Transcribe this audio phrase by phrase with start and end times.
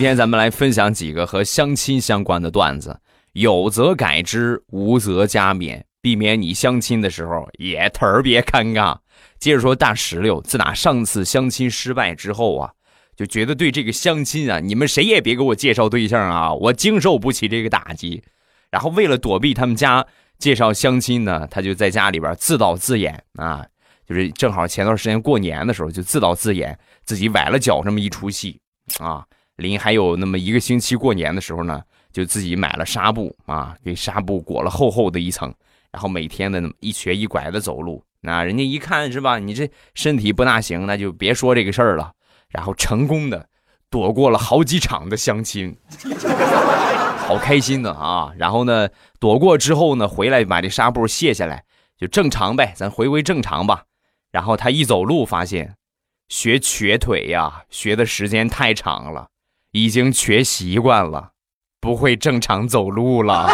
[0.00, 2.98] 今天咱们来分享几个和相亲相关的段子，
[3.32, 8.96] 有则改之，无则加勉，避免你相亲的时候也特别尴尬。
[9.38, 12.72] 接着说大石榴，自打上次相亲失败之后啊，
[13.14, 18.22] 就觉得对这个相亲啊，你们谁也别给我介绍对象啊，我经受不起这个打击。
[18.70, 20.06] 然后为了躲避他们家
[20.38, 23.66] 介绍相亲呢，他就在家里边自导自演啊，
[24.08, 28.58] 就是正好前段时间过年的时候就自导自演，自己崴了脚这么一出戏
[28.98, 29.22] 啊。
[29.60, 31.80] 临还有那么一个星期过年的时候呢，
[32.12, 35.54] 就自己买了纱布啊，给纱布裹了厚厚的一层，
[35.92, 38.02] 然后每天的一瘸一拐的走路。
[38.22, 42.12] 那人家一看是吧，你这身体不大行，那就别说这个事儿了。
[42.48, 43.46] 然后成功的
[43.88, 45.76] 躲过了好几场的相亲，
[47.18, 48.32] 好开心的啊！
[48.36, 48.88] 然后呢，
[49.20, 51.64] 躲过之后呢，回来把这纱布卸下来，
[51.96, 53.84] 就正常呗，咱回归正常吧。
[54.32, 55.76] 然后他一走路发现，
[56.28, 59.28] 学瘸腿呀，学的时间太长了。
[59.72, 61.30] 已经瘸习惯了，
[61.80, 63.48] 不会正常走路了。